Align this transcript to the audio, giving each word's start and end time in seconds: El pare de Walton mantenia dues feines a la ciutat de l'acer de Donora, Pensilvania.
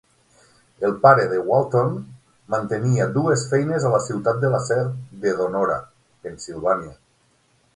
El 0.87 0.93
pare 1.01 1.25
de 1.33 1.37
Walton 1.49 1.91
mantenia 2.55 3.07
dues 3.17 3.43
feines 3.51 3.85
a 3.85 3.93
la 3.97 4.01
ciutat 4.09 4.41
de 4.45 4.51
l'acer 4.55 4.81
de 5.27 5.35
Donora, 5.43 5.77
Pensilvania. 6.25 6.95